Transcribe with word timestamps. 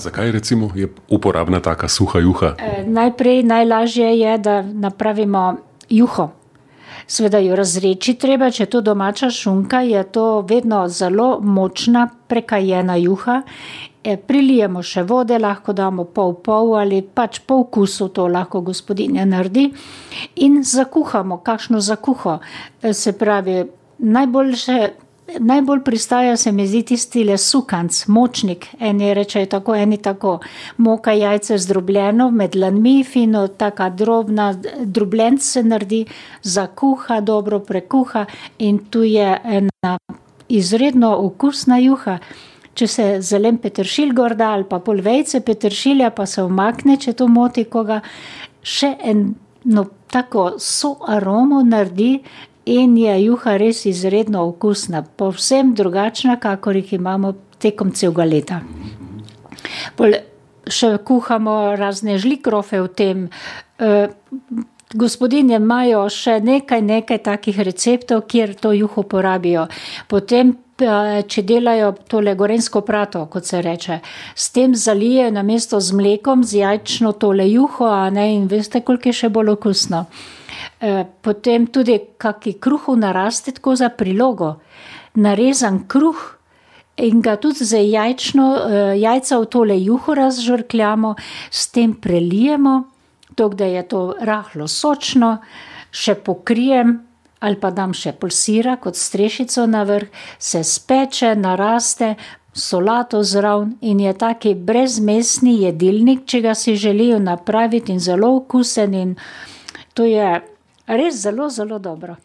Zakaj 0.00 0.32
recimo 0.32 0.70
je 0.74 0.88
uporabna 1.08 1.60
taka 1.60 1.88
suha 1.88 2.18
juha? 2.18 2.54
E, 2.58 2.84
najprej 2.86 3.42
najlažje 3.42 4.18
je, 4.18 4.38
da 4.38 4.62
napravimo 4.62 5.56
juho. 5.88 6.30
Sveda 7.06 7.38
jo 7.38 7.56
razreči 7.56 8.14
treba, 8.14 8.50
če 8.50 8.62
je 8.62 8.70
to 8.70 8.80
domača 8.80 9.30
šunka, 9.30 9.80
je 9.80 10.02
to 10.12 10.40
vedno 10.48 10.86
zelo 10.88 11.40
močna 11.40 12.08
prekajena 12.28 12.96
juha. 12.96 13.42
E, 14.04 14.16
prilijemo 14.16 14.80
še 14.82 15.02
vode, 15.04 15.36
lahko 15.38 15.74
damo 15.76 16.06
pol 16.08 16.32
pol 16.40 16.72
ali 16.80 17.02
pač 17.02 17.42
po 17.44 17.60
okusu 17.66 18.08
to 18.08 18.28
lahko 18.32 18.62
gospodinja 18.64 19.26
naredi. 19.28 19.66
In 20.46 20.62
zakuhamo, 20.64 21.42
kakšno 21.44 21.80
zakuho. 21.84 22.38
E, 22.82 22.94
se 22.94 23.12
pravi, 23.12 23.64
najboljše 23.98 24.78
najbolj 25.38 25.82
pristaja 25.84 26.36
se 26.36 26.52
mi 26.52 26.66
zdi 26.66 26.82
tisti 26.82 27.24
le 27.24 27.36
sukanc, 27.38 28.06
močnik, 28.06 28.66
eni 28.80 29.14
rečejo 29.14 29.46
tako, 29.46 29.74
eni 29.74 29.96
tako. 30.02 30.38
Moka 30.76 31.12
jajce 31.12 31.58
zdrobljeno 31.58 32.30
med 32.30 32.56
lanmi, 32.56 33.04
fino, 33.04 33.46
taka 33.48 33.90
drobna, 33.90 34.52
drobljenc 34.84 35.42
se 35.42 35.62
naredi, 35.62 36.04
zakuha, 36.42 37.20
dobro 37.20 37.58
prekuha 37.58 38.26
in 38.58 38.78
tu 38.90 39.02
je 39.02 39.38
ena 39.44 39.98
izredno 40.48 41.14
okusna 41.26 41.78
juha. 41.78 42.18
Če 42.74 42.86
se 42.86 43.06
zelen 43.20 43.58
peteršilj 43.58 44.12
gor 44.16 44.34
da 44.38 44.52
ali 44.54 44.64
pa 44.68 44.78
pol 44.78 45.00
vejce 45.04 45.40
peteršilja, 45.44 46.10
pa 46.10 46.26
se 46.26 46.42
umakne, 46.42 46.96
če 46.96 47.12
to 47.18 47.28
moti 47.28 47.64
koga, 47.64 48.00
še 48.62 48.94
eno 49.12 49.86
tako 50.10 50.52
so 50.58 50.96
aromo 51.08 51.62
naredi, 51.62 52.20
in 52.64 52.96
je 52.96 53.14
juha 53.24 53.56
res 53.56 53.84
izredno 53.86 54.44
okusna, 54.48 55.02
povsem 55.16 55.74
drugačna, 55.74 56.36
kakor 56.40 56.76
jih 56.76 56.92
imamo 56.92 57.34
tekom 57.58 57.92
celega 57.92 58.24
leta. 58.24 58.60
Pol 59.96 60.16
še 60.70 60.96
kuhamo 61.04 61.76
razne 61.78 62.18
žlikrofe 62.20 62.80
v 62.80 62.88
tem. 62.94 63.28
Gospodinje 64.90 65.60
imajo 65.60 66.02
še 66.10 66.40
nekaj, 66.42 66.82
nekaj 66.82 67.20
takih 67.26 67.60
receptov, 67.62 68.24
kjer 68.30 68.56
to 68.58 68.72
juho 68.74 69.04
porabijo. 69.06 69.68
Potem, 70.10 70.56
če 71.28 71.42
delajo 71.42 71.92
tole 72.08 72.34
gorenjsko 72.34 72.80
prato, 72.86 73.26
kot 73.30 73.46
se 73.46 73.62
reče, 73.62 74.00
s 74.34 74.50
tem 74.50 74.74
zalijejo 74.74 75.30
namesto 75.30 75.80
z 75.80 75.96
mlekom, 75.96 76.44
z 76.44 76.62
jajčno 76.62 77.12
tole 77.12 77.46
juho, 77.50 77.86
a 77.86 78.10
ne, 78.10 78.34
in 78.34 78.46
veste, 78.48 78.80
koliko 78.80 79.08
je 79.08 79.18
še 79.22 79.28
bolj 79.28 79.56
okusno. 79.56 80.06
potem 81.22 81.66
tudi 81.66 81.98
kaki 82.18 82.52
kruhov 82.60 82.96
naraste 82.98 83.52
tako 83.52 83.76
za 83.76 83.88
prilogo. 83.88 84.60
Narezan 85.14 85.86
kruh 85.88 86.36
in 86.96 87.20
ga 87.20 87.36
tudi 87.36 87.64
z 87.64 87.80
jajčno, 87.90 88.46
jajca 88.96 89.38
v 89.38 89.46
tole 89.46 89.76
juho 89.80 90.14
razžvrkljamo, 90.14 91.14
s 91.50 91.70
tem 91.72 91.94
prelijemo, 91.94 92.84
toliko, 93.34 93.56
da 93.56 93.64
je 93.64 93.82
to 93.88 94.14
rahlo 94.20 94.68
sočno, 94.68 95.38
še 95.90 96.14
pokrijem 96.14 97.09
ali 97.40 97.56
pa 97.60 97.70
dam 97.70 97.92
še 97.96 98.12
pol 98.20 98.30
sira 98.30 98.76
kot 98.76 98.96
strešico 98.96 99.66
na 99.66 99.82
vrh, 99.88 100.08
se 100.38 100.62
speče, 100.64 101.34
naraste, 101.36 102.14
solato 102.52 103.22
zraven 103.22 103.76
in 103.80 104.00
je 104.00 104.12
tak 104.18 104.44
brezmesni 104.56 105.60
jedilnik, 105.62 106.26
če 106.26 106.40
ga 106.40 106.54
si 106.54 106.76
želijo 106.76 107.18
napraviti, 107.18 107.92
in 107.92 108.00
zelo 108.00 108.34
okusen 108.36 108.94
in 108.94 109.14
to 109.94 110.04
je 110.04 110.40
res 110.86 111.22
zelo, 111.22 111.48
zelo 111.48 111.78
dobro. 111.78 112.16